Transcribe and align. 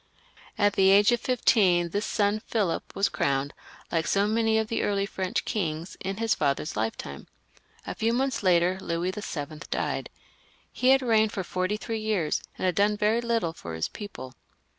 At 0.57 0.73
the 0.73 0.89
age 0.89 1.11
of 1.11 1.21
fifteen 1.21 1.89
this 1.89 2.07
son 2.07 2.39
Philip 2.47 2.95
was 2.95 3.07
crowned, 3.07 3.53
like 3.91 4.07
so 4.07 4.25
many 4.25 4.57
of 4.57 4.67
the 4.67 4.81
early 4.81 5.05
French 5.05 5.45
kings, 5.45 5.95
in 5.99 6.17
his 6.17 6.33
father's 6.33 6.75
lifetime. 6.75 7.27
A 7.85 7.93
few 7.93 8.11
months 8.11 8.41
later 8.41 8.79
Louis 8.81 9.11
VII. 9.11 9.59
died. 9.69 10.09
He 10.71 10.87
had 10.89 11.03
reigned 11.03 11.33
for 11.33 11.43
forty 11.43 11.77
three 11.77 11.99
years, 12.01 12.41
and 12.57 12.65
had 12.65 12.73
done 12.73 12.97
very 12.97 13.21
little 13.21 13.53
for 13.53 13.75
his 13.75 13.89
people. 13.89 14.33